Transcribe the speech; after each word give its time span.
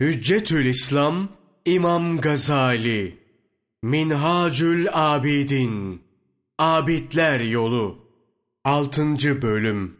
Hüccetül 0.00 0.64
İslam 0.66 1.28
İmam 1.64 2.20
Gazali 2.20 3.18
Minhacül 3.82 4.86
Abidin 4.92 6.02
Abidler 6.58 7.40
Yolu 7.40 7.98
6. 8.64 9.42
Bölüm 9.42 9.96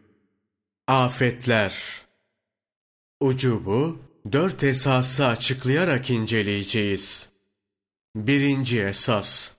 Afetler 0.87 1.75
Ucubu 3.19 3.99
dört 4.31 4.63
esası 4.63 5.25
açıklayarak 5.27 6.09
inceleyeceğiz. 6.09 7.29
Birinci 8.15 8.81
esas 8.81 9.51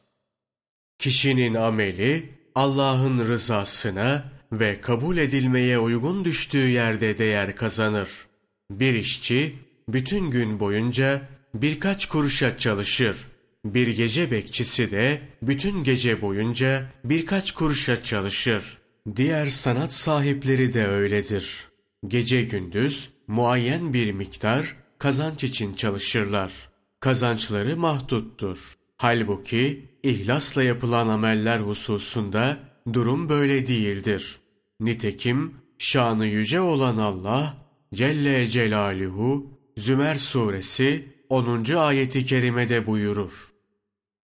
Kişinin 0.98 1.54
ameli 1.54 2.28
Allah'ın 2.54 3.18
rızasına 3.18 4.32
ve 4.52 4.80
kabul 4.80 5.16
edilmeye 5.16 5.78
uygun 5.78 6.24
düştüğü 6.24 6.68
yerde 6.68 7.18
değer 7.18 7.56
kazanır. 7.56 8.26
Bir 8.70 8.94
işçi 8.94 9.69
bütün 9.92 10.30
gün 10.30 10.60
boyunca 10.60 11.28
birkaç 11.54 12.06
kuruşa 12.06 12.58
çalışır. 12.58 13.16
Bir 13.64 13.88
gece 13.88 14.30
bekçisi 14.30 14.90
de 14.90 15.20
bütün 15.42 15.84
gece 15.84 16.22
boyunca 16.22 16.86
birkaç 17.04 17.52
kuruşa 17.52 18.02
çalışır. 18.02 18.78
Diğer 19.16 19.46
sanat 19.46 19.92
sahipleri 19.92 20.72
de 20.72 20.86
öyledir. 20.86 21.68
Gece 22.08 22.42
gündüz 22.42 23.10
muayyen 23.26 23.92
bir 23.92 24.12
miktar 24.12 24.76
kazanç 24.98 25.44
için 25.44 25.74
çalışırlar. 25.74 26.52
Kazançları 27.00 27.76
mahduttur. 27.76 28.58
Halbuki 28.96 29.88
ihlasla 30.02 30.62
yapılan 30.62 31.08
ameller 31.08 31.58
hususunda 31.60 32.58
durum 32.92 33.28
böyle 33.28 33.66
değildir. 33.66 34.40
Nitekim 34.80 35.54
şanı 35.78 36.26
yüce 36.26 36.60
olan 36.60 36.96
Allah 36.96 37.56
Celle 37.94 38.46
Celaluhu 38.46 39.59
Zümer 39.80 40.14
suresi 40.14 41.08
10. 41.28 41.64
ayeti 41.74 42.24
kerimede 42.24 42.86
buyurur. 42.86 43.52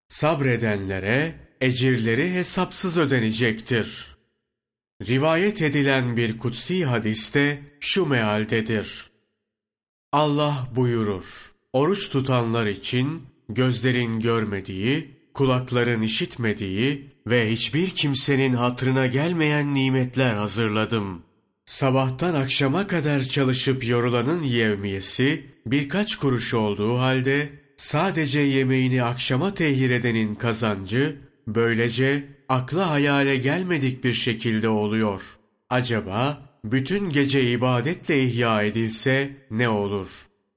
Sabredenlere 0.09 1.35
ecirleri 1.61 2.33
hesapsız 2.33 2.99
ödenecektir. 2.99 4.17
Rivayet 5.07 5.63
edilen 5.63 6.17
bir 6.17 6.39
kutsi 6.39 6.85
hadiste 6.85 7.63
şu 7.81 8.07
mealdedir. 8.07 9.11
Allah 10.13 10.69
buyurur. 10.77 11.53
Oruç 11.73 12.11
tutanlar 12.11 12.67
için 12.67 13.23
gözlerin 13.49 14.21
görmediği, 14.21 15.11
kulakların 15.35 16.03
işitmediği 16.03 17.11
ve 17.27 17.53
hiçbir 17.53 17.91
kimsenin 17.91 18.53
hatırına 18.53 19.07
gelmeyen 19.07 19.75
nimetler 19.75 20.35
hazırladım. 20.35 21.26
Sabahtan 21.67 22.35
akşama 22.35 22.87
kadar 22.87 23.21
çalışıp 23.21 23.87
yorulanın 23.87 24.43
yevmiyesi 24.43 25.47
birkaç 25.67 26.17
kuruş 26.17 26.55
olduğu 26.55 26.99
halde 26.99 27.49
sadece 27.77 28.41
yemeğini 28.41 29.03
akşama 29.03 29.55
tehir 29.55 29.91
edenin 29.91 30.35
kazancı 30.35 31.17
böylece 31.47 32.27
akla 32.49 32.91
hayale 32.91 33.37
gelmedik 33.37 34.05
bir 34.05 34.13
şekilde 34.13 34.69
oluyor. 34.69 35.23
Acaba 35.71 36.39
bütün 36.65 37.11
gece 37.11 37.51
ibadetle 37.51 38.23
ihya 38.23 38.63
edilse 38.63 39.37
ne 39.51 39.69
olur? 39.69 40.09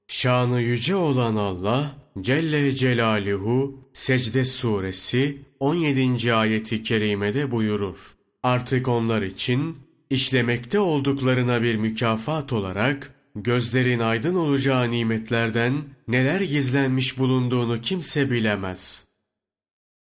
Şanı 0.08 0.60
yüce 0.60 0.94
olan 0.94 1.36
Allah 1.36 1.96
Celle 2.20 2.74
Celaluhu 2.74 3.88
Secde 3.92 4.44
Suresi 4.44 5.38
17. 5.60 6.34
ayeti 6.34 6.82
kerimede 6.82 7.50
buyurur. 7.50 7.96
Artık 8.42 8.88
onlar 8.88 9.22
için 9.22 9.76
işlemekte 10.10 10.80
olduklarına 10.80 11.62
bir 11.62 11.76
mükafat 11.76 12.52
olarak 12.52 13.14
gözlerin 13.34 13.98
aydın 13.98 14.34
olacağı 14.34 14.90
nimetlerden 14.90 15.82
neler 16.08 16.40
gizlenmiş 16.40 17.18
bulunduğunu 17.18 17.80
kimse 17.80 18.30
bilemez. 18.30 19.04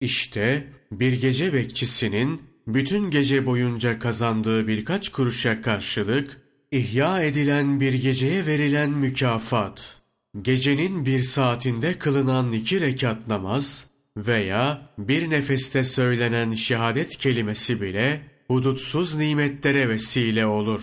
İşte 0.01 0.67
bir 0.91 1.13
gece 1.13 1.53
bekçisinin 1.53 2.41
bütün 2.67 3.11
gece 3.11 3.45
boyunca 3.45 3.99
kazandığı 3.99 4.67
birkaç 4.67 5.09
kuruşa 5.09 5.61
karşılık 5.61 6.41
ihya 6.71 7.23
edilen 7.23 7.79
bir 7.79 7.93
geceye 7.93 8.45
verilen 8.45 8.89
mükafat. 8.89 10.01
Gecenin 10.41 11.05
bir 11.05 11.23
saatinde 11.23 11.97
kılınan 11.97 12.51
iki 12.51 12.81
rekat 12.81 13.27
namaz 13.27 13.85
veya 14.17 14.81
bir 14.97 15.29
nefeste 15.29 15.83
söylenen 15.83 16.53
şehadet 16.53 17.17
kelimesi 17.17 17.81
bile 17.81 18.30
hudutsuz 18.51 19.15
nimetlere 19.15 19.89
vesile 19.89 20.45
olur. 20.45 20.81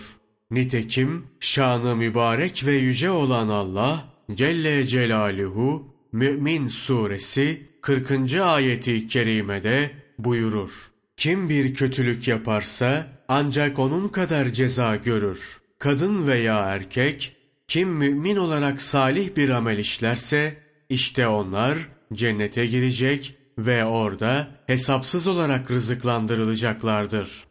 Nitekim 0.51 1.23
şanı 1.39 1.95
mübarek 1.95 2.65
ve 2.65 2.73
yüce 2.73 3.11
olan 3.11 3.47
Allah 3.47 4.05
Celle 4.33 4.87
Celaluhu 4.87 5.95
Mü'min 6.11 6.67
suresi 6.67 7.69
40. 7.81 8.35
ayeti 8.41 9.07
kerimede 9.07 9.91
buyurur. 10.19 10.71
Kim 11.17 11.49
bir 11.49 11.73
kötülük 11.73 12.27
yaparsa 12.27 13.07
ancak 13.27 13.79
onun 13.79 14.07
kadar 14.07 14.49
ceza 14.49 14.95
görür. 14.95 15.59
Kadın 15.79 16.27
veya 16.27 16.59
erkek 16.59 17.35
kim 17.67 17.89
mümin 17.89 18.35
olarak 18.35 18.81
salih 18.81 19.35
bir 19.35 19.49
amel 19.49 19.77
işlerse 19.77 20.57
işte 20.89 21.27
onlar 21.27 21.77
cennete 22.13 22.65
girecek 22.65 23.35
ve 23.57 23.85
orada 23.85 24.47
hesapsız 24.67 25.27
olarak 25.27 25.71
rızıklandırılacaklardır. 25.71 27.48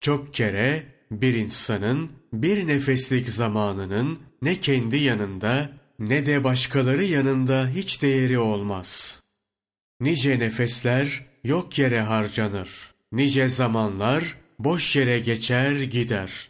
Çok 0.00 0.34
kere 0.34 0.86
bir 1.10 1.34
insanın 1.34 2.10
bir 2.32 2.66
nefeslik 2.66 3.28
zamanının 3.28 4.18
ne 4.42 4.60
kendi 4.60 4.96
yanında 4.96 5.70
ne 5.98 6.26
de 6.26 6.44
başkaları 6.44 7.04
yanında 7.04 7.68
hiç 7.68 8.02
değeri 8.02 8.38
olmaz. 8.38 9.20
Nice 10.00 10.38
nefesler 10.38 11.26
yok 11.44 11.78
yere 11.78 12.00
harcanır. 12.00 12.70
Nice 13.12 13.48
zamanlar 13.48 14.36
boş 14.58 14.96
yere 14.96 15.18
geçer 15.18 15.72
gider. 15.72 16.48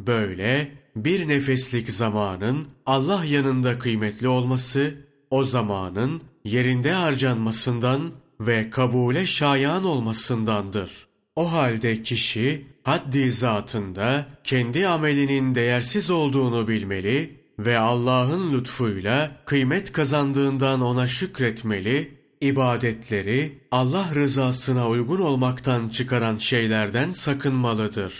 Böyle 0.00 0.70
bir 0.96 1.28
nefeslik 1.28 1.90
zamanın 1.90 2.68
Allah 2.86 3.24
yanında 3.24 3.78
kıymetli 3.78 4.28
olması, 4.28 4.94
o 5.30 5.44
zamanın 5.44 6.22
yerinde 6.44 6.92
harcanmasından 6.92 8.12
ve 8.40 8.70
kabule 8.70 9.26
şayan 9.26 9.84
olmasındandır. 9.84 11.06
O 11.36 11.52
halde 11.52 12.02
kişi 12.02 12.66
haddi 12.82 13.32
zatında 13.32 14.26
kendi 14.44 14.88
amelinin 14.88 15.54
değersiz 15.54 16.10
olduğunu 16.10 16.68
bilmeli 16.68 17.40
ve 17.58 17.78
Allah'ın 17.78 18.52
lütfuyla 18.52 19.36
kıymet 19.46 19.92
kazandığından 19.92 20.80
ona 20.80 21.06
şükretmeli, 21.06 22.18
ibadetleri 22.40 23.58
Allah 23.70 24.10
rızasına 24.14 24.88
uygun 24.88 25.20
olmaktan 25.20 25.88
çıkaran 25.88 26.34
şeylerden 26.34 27.12
sakınmalıdır. 27.12 28.14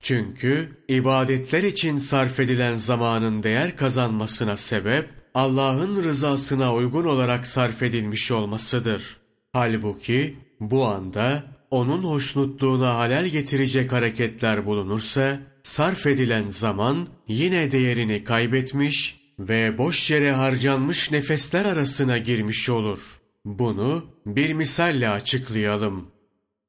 Çünkü 0.00 0.68
ibadetler 0.88 1.62
için 1.62 1.98
sarf 1.98 2.40
edilen 2.40 2.76
zamanın 2.76 3.42
değer 3.42 3.76
kazanmasına 3.76 4.56
sebep 4.56 5.08
Allah'ın 5.34 6.04
rızasına 6.04 6.74
uygun 6.74 7.04
olarak 7.04 7.46
sarf 7.46 7.82
edilmiş 7.82 8.30
olmasıdır. 8.30 9.16
Halbuki 9.52 10.36
bu 10.60 10.86
anda 10.86 11.42
onun 11.70 12.02
hoşnutluğuna 12.02 12.94
halel 12.94 13.26
getirecek 13.26 13.92
hareketler 13.92 14.66
bulunursa, 14.66 15.40
sarf 15.62 16.06
edilen 16.06 16.50
zaman 16.50 17.08
yine 17.28 17.72
değerini 17.72 18.24
kaybetmiş 18.24 19.20
ve 19.38 19.78
boş 19.78 20.10
yere 20.10 20.32
harcanmış 20.32 21.10
nefesler 21.10 21.64
arasına 21.64 22.18
girmiş 22.18 22.68
olur. 22.68 23.00
Bunu 23.44 24.04
bir 24.26 24.52
misalle 24.52 25.08
açıklayalım. 25.08 26.06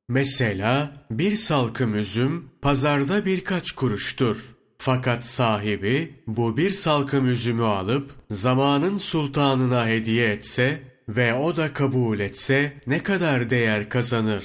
Mesela 0.10 0.92
bir 1.12 1.36
salkım 1.36 1.96
üzüm 1.96 2.50
pazarda 2.62 3.26
birkaç 3.26 3.72
kuruştur. 3.72 4.38
Fakat 4.78 5.26
sahibi 5.26 6.24
bu 6.28 6.58
bir 6.58 6.70
salkım 6.70 7.28
üzümü 7.28 7.64
alıp 7.64 8.12
zamanın 8.32 8.98
sultanına 8.98 9.88
hediye 9.88 10.32
etse 10.32 10.84
ve 11.10 11.34
o 11.34 11.56
da 11.56 11.74
kabul 11.74 12.20
etse 12.20 12.74
ne 12.88 13.04
kadar 13.04 13.50
değer 13.50 13.90
kazanır? 13.90 14.44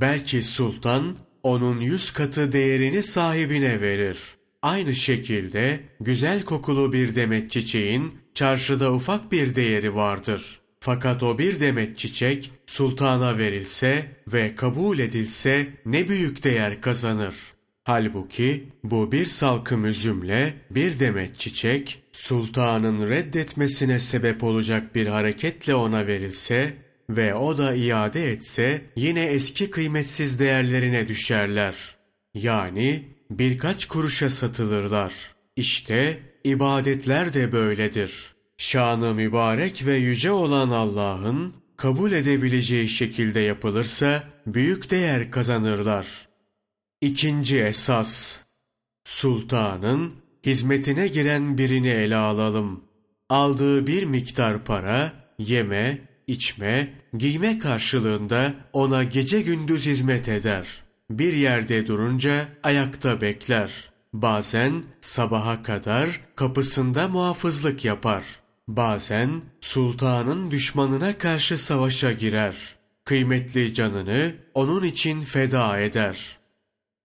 Belki 0.00 0.42
sultan 0.42 1.16
onun 1.42 1.80
yüz 1.80 2.10
katı 2.10 2.52
değerini 2.52 3.02
sahibine 3.02 3.80
verir. 3.80 4.18
Aynı 4.62 4.94
şekilde 4.94 5.80
güzel 6.00 6.42
kokulu 6.42 6.92
bir 6.92 7.14
demet 7.14 7.50
çiçeğin 7.50 8.14
çarşıda 8.34 8.92
ufak 8.92 9.32
bir 9.32 9.54
değeri 9.54 9.94
vardır. 9.94 10.60
Fakat 10.80 11.22
o 11.22 11.38
bir 11.38 11.60
demet 11.60 11.98
çiçek 11.98 12.50
sultana 12.66 13.38
verilse 13.38 14.06
ve 14.28 14.54
kabul 14.54 14.98
edilse 14.98 15.66
ne 15.86 16.08
büyük 16.08 16.44
değer 16.44 16.80
kazanır. 16.80 17.34
Halbuki 17.84 18.64
bu 18.84 19.12
bir 19.12 19.26
salkım 19.26 19.86
üzümle 19.86 20.54
bir 20.70 21.00
demet 21.00 21.38
çiçek 21.38 22.02
sultanın 22.12 23.08
reddetmesine 23.08 24.00
sebep 24.00 24.44
olacak 24.44 24.94
bir 24.94 25.06
hareketle 25.06 25.74
ona 25.74 26.06
verilse 26.06 26.85
ve 27.10 27.34
o 27.34 27.58
da 27.58 27.74
iade 27.74 28.32
etse 28.32 28.82
yine 28.96 29.24
eski 29.24 29.70
kıymetsiz 29.70 30.38
değerlerine 30.38 31.08
düşerler. 31.08 31.96
Yani 32.34 33.04
birkaç 33.30 33.86
kuruşa 33.86 34.30
satılırlar. 34.30 35.12
İşte 35.56 36.18
ibadetler 36.44 37.34
de 37.34 37.52
böyledir. 37.52 38.34
Şanı 38.58 39.14
mübarek 39.14 39.86
ve 39.86 39.96
yüce 39.96 40.32
olan 40.32 40.70
Allah'ın 40.70 41.54
kabul 41.76 42.12
edebileceği 42.12 42.88
şekilde 42.88 43.40
yapılırsa 43.40 44.22
büyük 44.46 44.90
değer 44.90 45.30
kazanırlar. 45.30 46.28
İkinci 47.00 47.62
esas 47.62 48.38
Sultanın 49.06 50.12
hizmetine 50.46 51.08
giren 51.08 51.58
birini 51.58 51.88
ele 51.88 52.16
alalım. 52.16 52.84
Aldığı 53.28 53.86
bir 53.86 54.04
miktar 54.04 54.64
para, 54.64 55.12
yeme, 55.38 56.05
içme, 56.26 56.92
giyme 57.18 57.58
karşılığında 57.58 58.54
ona 58.72 59.04
gece 59.04 59.40
gündüz 59.40 59.86
hizmet 59.86 60.28
eder. 60.28 60.66
Bir 61.10 61.32
yerde 61.32 61.86
durunca 61.86 62.48
ayakta 62.62 63.20
bekler. 63.20 63.90
Bazen 64.12 64.82
sabaha 65.00 65.62
kadar 65.62 66.20
kapısında 66.36 67.08
muhafızlık 67.08 67.84
yapar. 67.84 68.24
Bazen 68.68 69.42
sultanın 69.60 70.50
düşmanına 70.50 71.18
karşı 71.18 71.58
savaşa 71.58 72.12
girer. 72.12 72.76
Kıymetli 73.04 73.74
canını 73.74 74.34
onun 74.54 74.84
için 74.84 75.20
feda 75.20 75.80
eder. 75.80 76.38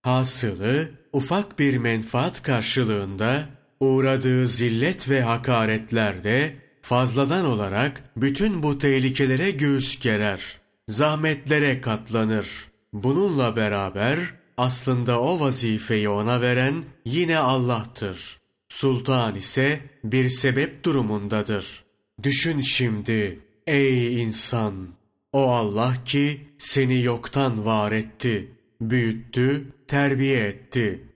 Hasılı 0.02 0.90
ufak 1.14 1.60
bir 1.60 1.78
menfaat 1.78 2.44
karşılığında 2.44 3.46
uğradığı 3.80 4.48
zillet 4.48 5.10
ve 5.10 5.22
hakaretlerde 5.22 6.56
fazladan 6.82 7.46
olarak 7.46 8.04
bütün 8.18 8.64
bu 8.64 8.78
tehlikelere 8.78 9.52
göğüs 9.52 10.00
gerer. 10.00 10.60
Zahmetlere 10.90 11.82
katlanır. 11.82 12.48
Bununla 12.94 13.56
beraber 13.56 14.20
aslında 14.58 15.22
o 15.22 15.40
vazifeyi 15.40 16.10
ona 16.10 16.42
veren 16.42 16.84
yine 17.06 17.38
Allah'tır. 17.38 18.40
Sultan 18.70 19.36
ise 19.36 19.80
bir 20.04 20.30
sebep 20.30 20.84
durumundadır. 20.84 21.84
Düşün 22.24 22.62
şimdi 22.62 23.40
ey 23.68 24.22
insan! 24.22 24.88
O 25.34 25.52
Allah 25.52 25.94
ki 26.06 26.42
seni 26.58 27.02
yoktan 27.02 27.66
var 27.66 27.92
etti, 27.92 28.52
büyüttü, 28.82 29.66
terbiye 29.88 30.48
etti. 30.48 31.08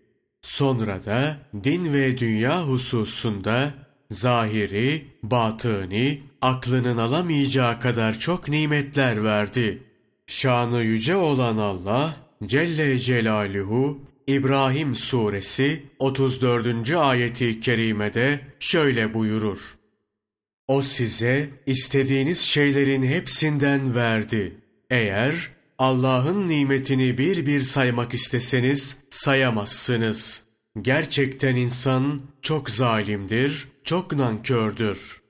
Sonra 0.42 1.06
da 1.06 1.38
din 1.64 1.94
ve 1.94 2.18
dünya 2.18 2.64
hususunda 2.68 3.74
zahiri, 4.12 5.06
batıni, 5.24 6.22
aklının 6.42 6.98
alamayacağı 6.98 7.80
kadar 7.80 8.20
çok 8.20 8.48
nimetler 8.48 9.24
verdi. 9.24 9.84
Şanı 10.28 10.84
yüce 10.84 11.16
olan 11.16 11.58
Allah 11.58 12.16
Celle 12.46 13.00
Celaluhu 13.00 14.00
İbrahim 14.28 14.96
suresi 14.96 15.84
34. 16.00 16.92
ayeti 16.92 17.60
kerimede 17.60 18.40
şöyle 18.60 19.14
buyurur. 19.14 19.78
O 20.68 20.82
size 20.82 21.50
istediğiniz 21.66 22.40
şeylerin 22.40 23.04
hepsinden 23.04 23.96
verdi. 23.96 24.58
Eğer 24.90 25.50
Allah'ın 25.78 26.50
nimetini 26.50 27.18
bir 27.18 27.46
bir 27.46 27.62
saymak 27.62 28.14
isteseniz 28.14 28.98
sayamazsınız. 29.10 30.44
Gerçekten 30.82 31.56
insan 31.56 32.22
çok 32.42 32.70
zalimdir, 32.70 33.68
çok 33.86 34.12
nankördür. 34.14 35.22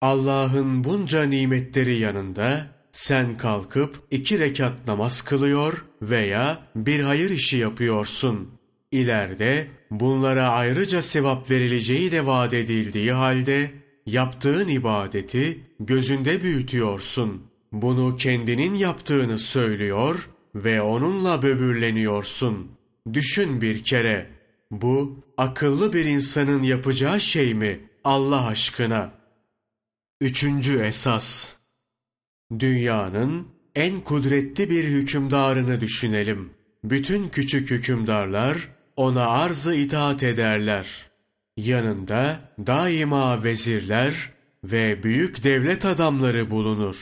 Allah'ın 0.00 0.84
bunca 0.84 1.22
nimetleri 1.22 1.98
yanında 1.98 2.66
sen 2.92 3.36
kalkıp 3.36 3.96
iki 4.10 4.38
rekat 4.38 4.86
namaz 4.86 5.22
kılıyor 5.22 5.84
veya 6.02 6.58
bir 6.76 7.00
hayır 7.00 7.30
işi 7.30 7.56
yapıyorsun. 7.56 8.48
İleride 8.90 9.66
bunlara 9.90 10.48
ayrıca 10.48 11.02
sevap 11.02 11.50
verileceği 11.50 12.12
de 12.12 12.26
vaat 12.26 12.54
edildiği 12.54 13.12
halde 13.12 13.70
yaptığın 14.06 14.68
ibadeti 14.68 15.60
gözünde 15.80 16.42
büyütüyorsun. 16.42 17.42
Bunu 17.72 18.16
kendinin 18.16 18.74
yaptığını 18.74 19.38
söylüyor 19.38 20.28
ve 20.54 20.82
onunla 20.82 21.42
böbürleniyorsun. 21.42 22.70
Düşün 23.12 23.60
bir 23.60 23.82
kere. 23.82 24.41
Bu 24.72 25.24
akıllı 25.38 25.92
bir 25.92 26.04
insanın 26.04 26.62
yapacağı 26.62 27.20
şey 27.20 27.54
mi 27.54 27.80
Allah 28.04 28.46
aşkına? 28.46 29.12
Üçüncü 30.20 30.82
esas. 30.82 31.52
Dünyanın 32.58 33.48
en 33.74 34.00
kudretli 34.00 34.70
bir 34.70 34.84
hükümdarını 34.84 35.80
düşünelim. 35.80 36.50
Bütün 36.84 37.28
küçük 37.28 37.70
hükümdarlar 37.70 38.68
ona 38.96 39.26
arzı 39.26 39.74
itaat 39.74 40.22
ederler. 40.22 41.10
Yanında 41.56 42.40
daima 42.66 43.44
vezirler 43.44 44.30
ve 44.64 45.02
büyük 45.02 45.44
devlet 45.44 45.84
adamları 45.84 46.50
bulunur. 46.50 46.96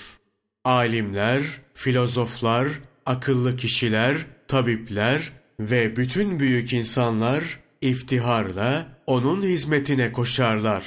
Alimler, 0.64 1.42
filozoflar, 1.74 2.68
akıllı 3.06 3.56
kişiler, 3.56 4.16
tabipler 4.48 5.39
ve 5.60 5.96
bütün 5.96 6.40
büyük 6.40 6.72
insanlar 6.72 7.58
iftiharla 7.80 8.86
onun 9.06 9.42
hizmetine 9.42 10.12
koşarlar. 10.12 10.84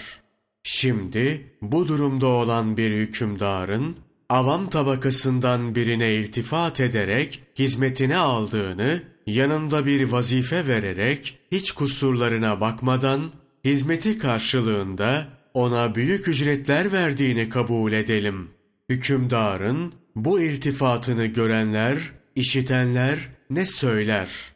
Şimdi 0.64 1.56
bu 1.62 1.88
durumda 1.88 2.28
olan 2.28 2.78
bir 2.78 2.92
hükümdarın 2.92 3.96
avam 4.30 4.70
tabakasından 4.70 5.76
birine 5.76 6.16
iltifat 6.16 6.80
ederek 6.80 7.44
hizmetine 7.60 8.18
aldığını, 8.18 9.02
yanında 9.28 9.86
bir 9.86 10.12
vazife 10.12 10.68
vererek 10.68 11.40
hiç 11.52 11.72
kusurlarına 11.72 12.62
bakmadan 12.62 13.32
hizmeti 13.66 14.18
karşılığında 14.18 15.26
ona 15.54 15.96
büyük 15.96 16.28
ücretler 16.28 16.92
verdiğini 16.92 17.50
kabul 17.50 17.92
edelim. 17.92 18.50
Hükümdarın 18.90 19.94
bu 20.16 20.42
iltifatını 20.42 21.26
görenler, 21.26 21.98
işitenler 22.36 23.20
ne 23.50 23.66
söyler? 23.66 24.53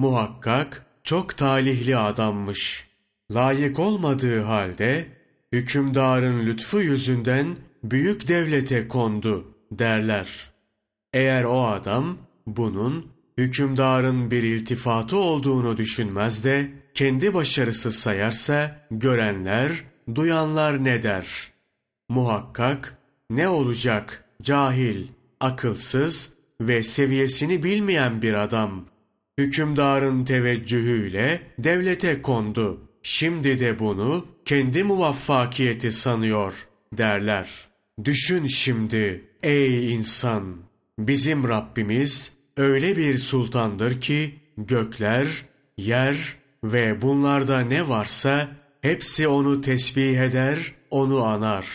Muhakkak 0.00 0.86
çok 1.04 1.36
talihli 1.36 1.96
adammış. 1.96 2.88
Layık 3.34 3.78
olmadığı 3.78 4.40
halde 4.40 5.06
hükümdarın 5.52 6.46
lütfu 6.46 6.80
yüzünden 6.80 7.46
büyük 7.84 8.28
devlete 8.28 8.88
kondu 8.88 9.54
derler. 9.72 10.50
Eğer 11.12 11.44
o 11.44 11.66
adam 11.66 12.18
bunun 12.46 13.06
hükümdarın 13.38 14.30
bir 14.30 14.42
iltifatı 14.42 15.16
olduğunu 15.16 15.76
düşünmez 15.76 16.44
de 16.44 16.70
kendi 16.94 17.34
başarısı 17.34 17.92
sayarsa 17.92 18.86
görenler, 18.90 19.84
duyanlar 20.14 20.84
ne 20.84 21.02
der? 21.02 21.52
Muhakkak 22.08 22.98
ne 23.30 23.48
olacak 23.48 24.24
cahil, 24.42 25.06
akılsız 25.40 26.28
ve 26.60 26.82
seviyesini 26.82 27.64
bilmeyen 27.64 28.22
bir 28.22 28.34
adam. 28.34 28.89
Hükümdarın 29.40 30.24
teveccühüyle 30.24 31.40
devlete 31.58 32.22
kondu. 32.22 32.80
Şimdi 33.02 33.60
de 33.60 33.78
bunu 33.78 34.26
kendi 34.44 34.82
muvaffakiyeti 34.82 35.92
sanıyor 35.92 36.68
derler. 36.92 37.68
Düşün 38.04 38.46
şimdi 38.46 39.24
ey 39.42 39.94
insan 39.94 40.56
bizim 40.98 41.48
Rabbimiz 41.48 42.32
öyle 42.56 42.96
bir 42.96 43.18
sultandır 43.18 44.00
ki 44.00 44.34
gökler, 44.56 45.28
yer 45.78 46.36
ve 46.64 47.02
bunlarda 47.02 47.60
ne 47.60 47.88
varsa 47.88 48.48
hepsi 48.82 49.28
onu 49.28 49.60
tesbih 49.60 50.18
eder, 50.18 50.74
onu 50.90 51.24
anar. 51.24 51.66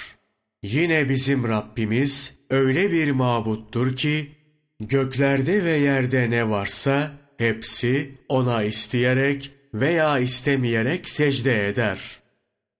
Yine 0.64 1.10
bizim 1.10 1.48
Rabbimiz 1.48 2.34
öyle 2.50 2.92
bir 2.92 3.12
mabuttur 3.12 3.96
ki 3.96 4.32
göklerde 4.80 5.64
ve 5.64 5.72
yerde 5.72 6.30
ne 6.30 6.50
varsa 6.50 7.25
hepsi 7.38 8.12
ona 8.30 8.64
isteyerek 8.64 9.52
veya 9.74 10.20
istemeyerek 10.20 11.10
secde 11.10 11.68
eder. 11.68 12.00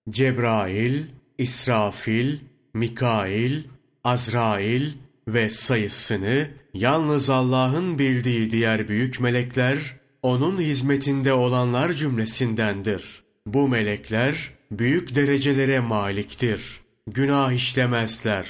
Cebrail, 0.10 1.04
İsrafil, 1.38 2.38
Mikail, 2.74 3.64
Azrail 4.04 4.92
ve 5.28 5.50
sayısını 5.50 6.48
yalnız 6.74 7.30
Allah'ın 7.30 8.00
bildiği 8.00 8.50
diğer 8.50 8.88
büyük 8.88 9.20
melekler, 9.20 9.78
onun 10.22 10.58
hizmetinde 10.58 11.34
olanlar 11.34 11.94
cümlesindendir. 11.94 13.24
Bu 13.46 13.68
melekler 13.68 14.52
büyük 14.72 15.16
derecelere 15.16 15.80
maliktir. 15.80 16.82
Günah 17.08 17.52
işlemezler. 17.52 18.48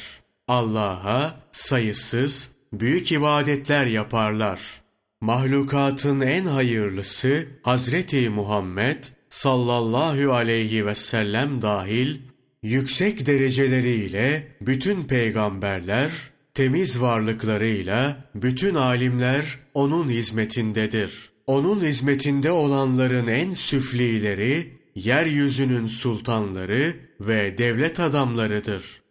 Allah'a 0.47 1.39
sayısız 1.51 2.49
büyük 2.73 3.11
ibadetler 3.11 3.85
yaparlar. 3.85 4.84
Mahlukatın 5.21 6.21
en 6.21 6.45
hayırlısı 6.45 7.47
Hazreti 7.61 8.29
Muhammed 8.29 9.03
sallallahu 9.29 10.33
aleyhi 10.33 10.85
ve 10.85 10.95
sellem 10.95 11.61
dahil 11.61 12.17
yüksek 12.63 13.25
dereceleriyle 13.25 14.47
bütün 14.61 15.03
peygamberler, 15.03 16.11
temiz 16.53 17.01
varlıklarıyla 17.01 18.29
bütün 18.35 18.75
alimler 18.75 19.59
onun 19.73 20.09
hizmetindedir. 20.09 21.29
Onun 21.47 21.81
hizmetinde 21.81 22.51
olanların 22.51 23.27
en 23.27 23.53
süflileri, 23.53 24.73
yeryüzünün 24.95 25.87
sultanları 25.87 26.95
ve 27.19 27.57
devlet 27.57 27.99
adamlarıdır. 27.99 29.01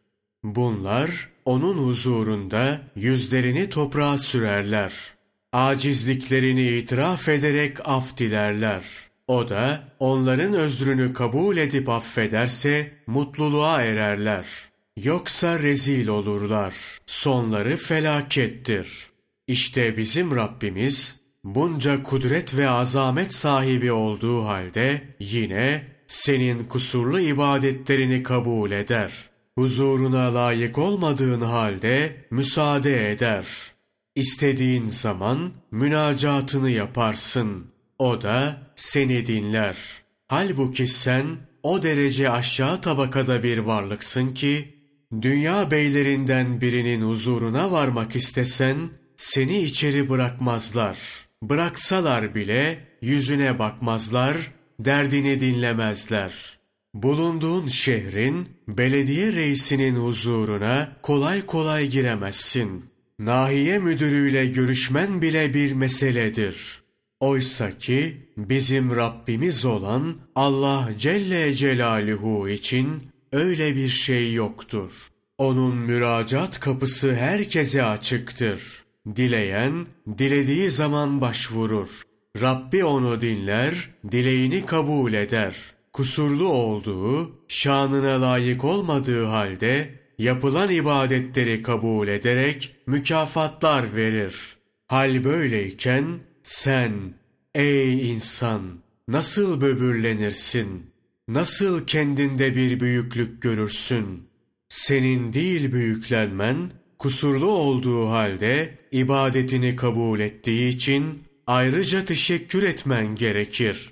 Bunlar 0.43 1.29
onun 1.45 1.75
huzurunda 1.75 2.81
yüzlerini 2.97 3.71
toprağa 3.71 4.19
sürerler. 4.19 5.14
Acizliklerini 5.55 6.69
itiraf 6.69 7.29
ederek 7.29 7.89
af 7.89 8.19
dilerler. 8.19 8.85
O 9.29 9.49
da 9.49 9.89
onların 9.99 10.55
özrünü 10.55 11.13
kabul 11.13 11.57
edip 11.57 11.89
affederse 11.89 12.91
mutluluğa 13.07 13.83
ererler. 13.83 14.47
Yoksa 14.97 15.59
rezil 15.59 16.09
olurlar. 16.09 16.75
Sonları 17.07 17.77
felakettir. 17.77 19.07
İşte 19.47 19.97
bizim 19.97 20.37
Rabbimiz 20.37 21.17
bunca 21.45 22.03
kudret 22.03 22.57
ve 22.57 22.69
azamet 22.69 23.33
sahibi 23.33 23.93
olduğu 23.93 24.45
halde 24.45 25.03
yine 25.21 25.83
senin 26.07 26.65
kusurlu 26.65 27.21
ibadetlerini 27.21 28.23
kabul 28.23 28.71
eder. 28.71 29.13
Huzuruna 29.59 30.35
layık 30.35 30.79
olmadığın 30.79 31.41
halde 31.41 32.17
müsaade 32.31 33.13
eder. 33.13 33.74
İstediğin 34.15 34.89
zaman 34.89 35.53
münacatını 35.71 36.71
yaparsın. 36.71 37.67
O 37.99 38.23
da 38.23 38.57
seni 38.77 39.27
dinler. 39.27 39.77
Halbuki 40.29 40.87
sen 40.87 41.37
o 41.63 41.83
derece 41.83 42.31
aşağı 42.31 42.81
tabakada 42.81 43.43
bir 43.43 43.59
varlıksın 43.59 44.35
ki, 44.35 44.75
dünya 45.23 45.71
beylerinden 45.71 46.61
birinin 46.61 47.03
huzuruna 47.09 47.71
varmak 47.71 48.17
istesen, 48.17 48.91
seni 49.17 49.59
içeri 49.59 50.09
bırakmazlar.'' 50.09 51.25
Bıraksalar 51.49 52.35
bile 52.35 52.89
yüzüne 53.03 53.59
bakmazlar, 53.59 54.37
derdini 54.81 55.41
dinlemezler. 55.41 56.59
Bulunduğun 56.95 57.69
şehrin 57.69 58.49
belediye 58.69 59.33
reisinin 59.33 59.97
huzuruna 59.97 60.97
kolay 61.03 61.47
kolay 61.47 61.87
giremezsin. 61.87 62.85
Nahiye 63.19 63.79
müdürüyle 63.79 64.47
görüşmen 64.47 65.23
bile 65.23 65.55
bir 65.55 65.73
meseledir. 65.73 66.83
Oysa 67.21 67.79
ki 67.79 68.17
bizim 68.37 68.97
Rabbimiz 68.97 69.65
olan 69.65 70.17
Allah 70.35 70.89
Celle 70.99 71.55
Celaluhu 71.55 72.49
için 72.49 73.03
öyle 73.33 73.77
bir 73.77 73.89
şey 73.89 74.33
yoktur. 74.33 74.91
Onun 75.39 75.77
müracaat 75.77 76.61
kapısı 76.61 77.15
herkese 77.15 77.85
açıktır.'' 77.85 78.85
Dileyen, 79.17 79.87
dilediği 80.19 80.71
zaman 80.71 81.21
başvurur. 81.21 81.89
Rabbi 82.41 82.85
onu 82.85 83.21
dinler, 83.21 83.91
dileğini 84.11 84.67
kabul 84.67 85.13
eder. 85.13 85.57
Kusurlu 85.93 86.49
olduğu, 86.49 87.33
şanına 87.49 88.21
layık 88.23 88.65
olmadığı 88.65 89.25
halde, 89.25 89.91
yapılan 90.19 90.71
ibadetleri 90.71 91.63
kabul 91.63 92.09
ederek 92.09 92.77
mükafatlar 92.87 93.97
verir. 93.97 94.57
Hal 94.87 95.25
böyleyken, 95.25 96.21
sen, 96.43 97.15
ey 97.55 98.13
insan, 98.13 98.63
nasıl 99.09 99.61
böbürlenirsin? 99.61 100.87
Nasıl 101.29 101.87
kendinde 101.87 102.57
bir 102.57 102.81
büyüklük 102.81 103.43
görürsün? 103.43 104.29
Senin 104.69 105.33
değil 105.33 105.73
büyüklenmen, 105.73 106.73
kusurlu 106.99 107.49
olduğu 107.49 108.09
halde 108.09 108.79
ibadetini 108.93 109.77
kabul 109.77 110.21
ettiği 110.21 110.69
için 110.69 111.23
ayrıca 111.47 112.05
teşekkür 112.05 112.63
etmen 112.63 113.15
gerekir. 113.15 113.91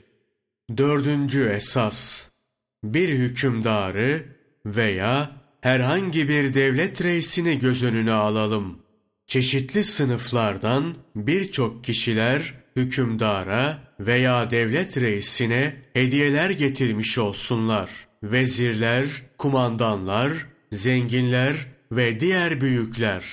Dördüncü 0.76 1.48
esas, 1.48 2.26
bir 2.84 3.08
hükümdarı 3.08 4.24
veya 4.66 5.41
herhangi 5.62 6.28
bir 6.28 6.54
devlet 6.54 7.04
reisini 7.04 7.58
göz 7.58 7.84
önüne 7.84 8.12
alalım. 8.12 8.78
Çeşitli 9.26 9.84
sınıflardan 9.84 10.94
birçok 11.16 11.84
kişiler 11.84 12.54
hükümdara 12.76 13.78
veya 14.00 14.50
devlet 14.50 14.96
reisine 14.96 15.74
hediyeler 15.92 16.50
getirmiş 16.50 17.18
olsunlar. 17.18 17.90
Vezirler, 18.22 19.06
kumandanlar, 19.38 20.32
zenginler 20.72 21.56
ve 21.92 22.20
diğer 22.20 22.60
büyükler, 22.60 23.24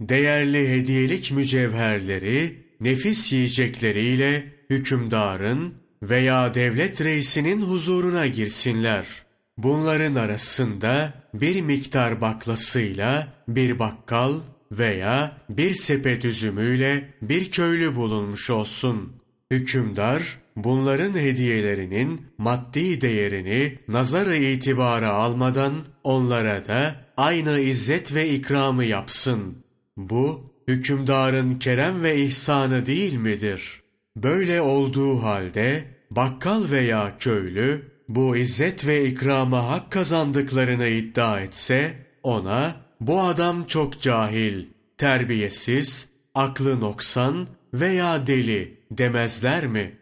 değerli 0.00 0.68
hediyelik 0.68 1.32
mücevherleri, 1.32 2.64
nefis 2.80 3.32
yiyecekleriyle 3.32 4.52
hükümdarın 4.70 5.74
veya 6.02 6.54
devlet 6.54 7.04
reisinin 7.04 7.62
huzuruna 7.62 8.26
girsinler. 8.26 9.25
Bunların 9.58 10.14
arasında 10.14 11.12
bir 11.34 11.60
miktar 11.60 12.20
baklasıyla 12.20 13.28
bir 13.48 13.78
bakkal 13.78 14.34
veya 14.72 15.32
bir 15.48 15.70
sepet 15.70 16.24
üzümüyle 16.24 17.14
bir 17.22 17.50
köylü 17.50 17.96
bulunmuş 17.96 18.50
olsun. 18.50 19.12
Hükümdar 19.50 20.38
bunların 20.56 21.14
hediyelerinin 21.14 22.26
maddi 22.38 23.00
değerini 23.00 23.78
nazara 23.88 24.34
itibara 24.34 25.10
almadan 25.10 25.74
onlara 26.04 26.68
da 26.68 26.94
aynı 27.16 27.60
izzet 27.60 28.14
ve 28.14 28.28
ikramı 28.30 28.84
yapsın. 28.84 29.64
Bu, 29.96 30.54
hükümdarın 30.68 31.54
kerem 31.54 32.02
ve 32.02 32.16
ihsanı 32.16 32.86
değil 32.86 33.14
midir? 33.14 33.82
Böyle 34.16 34.60
olduğu 34.60 35.22
halde, 35.22 35.84
bakkal 36.10 36.70
veya 36.70 37.16
köylü, 37.18 37.82
bu 38.08 38.36
izzet 38.36 38.86
ve 38.86 39.04
ikrama 39.04 39.68
hak 39.68 39.92
kazandıklarını 39.92 40.88
iddia 40.88 41.40
etse, 41.40 42.06
ona, 42.22 42.76
bu 43.00 43.20
adam 43.20 43.64
çok 43.64 44.00
cahil, 44.00 44.66
terbiyesiz, 44.98 46.08
aklı 46.34 46.80
noksan 46.80 47.48
veya 47.74 48.26
deli 48.26 48.80
demezler 48.90 49.66
mi? 49.66 49.98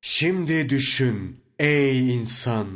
Şimdi 0.00 0.68
düşün, 0.70 1.40
ey 1.58 2.14
insan, 2.14 2.66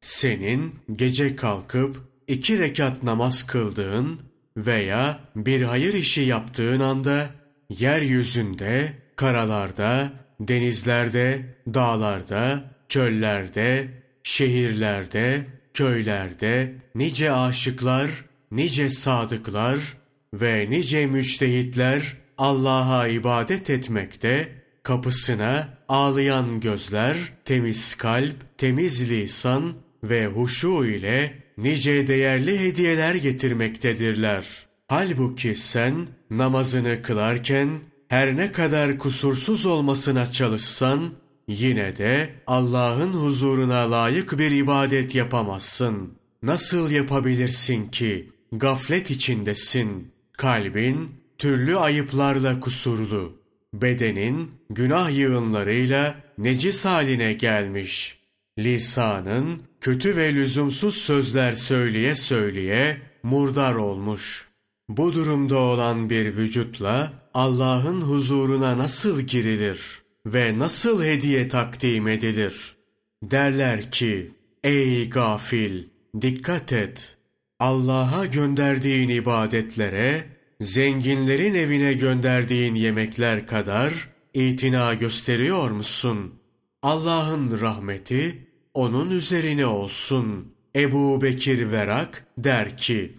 senin 0.00 0.74
gece 0.96 1.36
kalkıp 1.36 2.00
iki 2.28 2.58
rekat 2.58 3.02
namaz 3.02 3.46
kıldığın 3.46 4.20
veya 4.56 5.20
bir 5.36 5.62
hayır 5.62 5.94
işi 5.94 6.20
yaptığın 6.20 6.80
anda 6.80 7.30
yeryüzünde, 7.68 8.92
karalarda, 9.16 10.12
denizlerde, 10.40 11.56
dağlarda, 11.74 12.64
çöllerde, 12.90 13.88
şehirlerde, 14.22 15.46
köylerde 15.74 16.74
nice 16.94 17.32
aşıklar, 17.32 18.10
nice 18.50 18.90
sadıklar 18.90 19.78
ve 20.34 20.70
nice 20.70 21.06
müçtehitler 21.06 22.16
Allah'a 22.38 23.08
ibadet 23.08 23.70
etmekte, 23.70 24.48
kapısına 24.82 25.78
ağlayan 25.88 26.60
gözler, 26.60 27.16
temiz 27.44 27.94
kalp, 27.94 28.58
temiz 28.58 29.10
lisan 29.10 29.74
ve 30.04 30.26
huşu 30.26 30.84
ile 30.84 31.34
nice 31.58 32.08
değerli 32.08 32.58
hediyeler 32.58 33.14
getirmektedirler. 33.14 34.46
Halbuki 34.88 35.54
sen 35.54 36.08
namazını 36.30 37.02
kılarken 37.02 37.80
her 38.08 38.36
ne 38.36 38.52
kadar 38.52 38.98
kusursuz 38.98 39.66
olmasına 39.66 40.32
çalışsan 40.32 41.12
yine 41.50 41.96
de 41.96 42.30
Allah'ın 42.46 43.12
huzuruna 43.12 43.90
layık 43.90 44.38
bir 44.38 44.50
ibadet 44.50 45.14
yapamazsın. 45.14 46.18
Nasıl 46.42 46.90
yapabilirsin 46.90 47.86
ki? 47.86 48.30
Gaflet 48.52 49.10
içindesin. 49.10 50.12
Kalbin 50.32 51.10
türlü 51.38 51.76
ayıplarla 51.76 52.60
kusurlu. 52.60 53.40
Bedenin 53.74 54.50
günah 54.70 55.18
yığınlarıyla 55.18 56.14
necis 56.38 56.84
haline 56.84 57.32
gelmiş. 57.32 58.18
Lisanın 58.58 59.62
kötü 59.80 60.16
ve 60.16 60.34
lüzumsuz 60.34 60.94
sözler 60.96 61.52
söyleye 61.52 62.14
söyleye 62.14 62.96
murdar 63.22 63.74
olmuş. 63.74 64.48
Bu 64.88 65.14
durumda 65.14 65.58
olan 65.58 66.10
bir 66.10 66.36
vücutla 66.36 67.12
Allah'ın 67.34 68.00
huzuruna 68.00 68.78
nasıl 68.78 69.20
girilir 69.20 69.99
ve 70.26 70.58
nasıl 70.58 71.04
hediye 71.04 71.48
takdim 71.48 72.08
edilir? 72.08 72.76
Derler 73.22 73.90
ki, 73.90 74.34
ey 74.64 75.10
gafil, 75.10 75.84
dikkat 76.20 76.72
et. 76.72 77.16
Allah'a 77.58 78.26
gönderdiğin 78.26 79.08
ibadetlere, 79.08 80.24
zenginlerin 80.60 81.54
evine 81.54 81.92
gönderdiğin 81.92 82.74
yemekler 82.74 83.46
kadar 83.46 84.08
itina 84.34 84.94
gösteriyor 84.94 85.70
musun? 85.70 86.34
Allah'ın 86.82 87.60
rahmeti 87.60 88.46
onun 88.74 89.10
üzerine 89.10 89.66
olsun. 89.66 90.54
Ebu 90.76 91.22
Bekir 91.22 91.70
Verak 91.70 92.26
der 92.38 92.76
ki, 92.76 93.18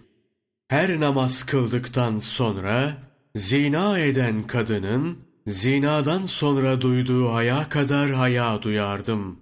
her 0.68 1.00
namaz 1.00 1.46
kıldıktan 1.46 2.18
sonra 2.18 2.96
zina 3.36 3.98
eden 3.98 4.46
kadının 4.46 5.18
zinadan 5.46 6.26
sonra 6.26 6.80
duyduğu 6.80 7.32
haya 7.32 7.68
kadar 7.68 8.10
haya 8.10 8.62
duyardım. 8.62 9.38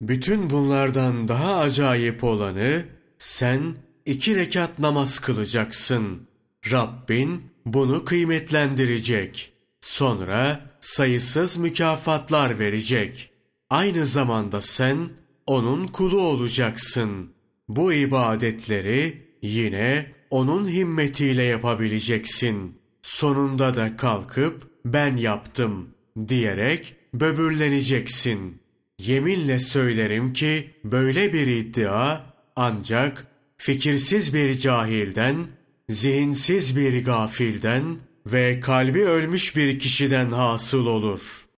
Bütün 0.00 0.50
bunlardan 0.50 1.28
daha 1.28 1.58
acayip 1.58 2.24
olanı 2.24 2.84
sen 3.18 3.74
iki 4.06 4.36
rekat 4.36 4.78
namaz 4.78 5.18
kılacaksın. 5.18 6.28
Rabbin 6.70 7.42
bunu 7.66 8.04
kıymetlendirecek. 8.04 9.52
Sonra 9.80 10.60
sayısız 10.80 11.56
mükafatlar 11.56 12.58
verecek. 12.58 13.30
Aynı 13.70 14.06
zamanda 14.06 14.60
sen 14.60 15.08
onun 15.46 15.86
kulu 15.86 16.20
olacaksın. 16.20 17.32
Bu 17.68 17.92
ibadetleri 17.92 19.26
yine 19.42 20.12
onun 20.30 20.68
himmetiyle 20.68 21.42
yapabileceksin. 21.42 22.78
Sonunda 23.02 23.74
da 23.74 23.96
kalkıp 23.96 24.71
ben 24.84 25.16
yaptım 25.16 25.88
diyerek 26.28 26.94
böbürleneceksin. 27.14 28.62
Yeminle 28.98 29.58
söylerim 29.58 30.32
ki 30.32 30.70
böyle 30.84 31.32
bir 31.32 31.46
iddia 31.46 32.20
ancak 32.56 33.26
fikirsiz 33.56 34.34
bir 34.34 34.58
cahilden, 34.58 35.46
zihinsiz 35.88 36.76
bir 36.76 37.04
gafilden 37.04 37.96
ve 38.26 38.60
kalbi 38.60 39.04
ölmüş 39.04 39.56
bir 39.56 39.78
kişiden 39.78 40.30
hasıl 40.30 40.86
olur.'' 40.86 41.41